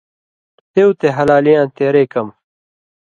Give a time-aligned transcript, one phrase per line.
[0.73, 2.35] ہیُو تے ہلالیں یاں تېرئ کمہۡ